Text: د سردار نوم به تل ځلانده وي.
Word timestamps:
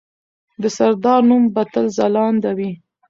د 0.61 0.63
سردار 0.77 1.21
نوم 1.29 1.43
به 1.53 1.63
تل 1.71 1.85
ځلانده 1.97 2.51
وي. 2.57 2.71